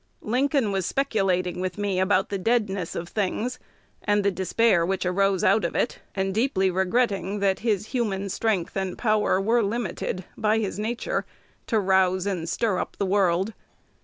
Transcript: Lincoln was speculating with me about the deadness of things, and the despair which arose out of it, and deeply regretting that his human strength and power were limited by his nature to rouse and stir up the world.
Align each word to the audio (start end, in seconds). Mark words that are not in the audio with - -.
Lincoln 0.23 0.71
was 0.71 0.87
speculating 0.87 1.59
with 1.59 1.77
me 1.77 1.99
about 1.99 2.29
the 2.29 2.39
deadness 2.39 2.95
of 2.95 3.07
things, 3.07 3.59
and 4.03 4.25
the 4.25 4.31
despair 4.31 4.83
which 4.83 5.05
arose 5.05 5.43
out 5.43 5.63
of 5.63 5.75
it, 5.75 5.99
and 6.15 6.33
deeply 6.33 6.71
regretting 6.71 7.37
that 7.37 7.59
his 7.59 7.85
human 7.89 8.27
strength 8.29 8.75
and 8.75 8.97
power 8.97 9.39
were 9.39 9.61
limited 9.61 10.23
by 10.35 10.57
his 10.57 10.79
nature 10.79 11.23
to 11.67 11.79
rouse 11.79 12.25
and 12.25 12.49
stir 12.49 12.79
up 12.79 12.97
the 12.97 13.05
world. 13.05 13.53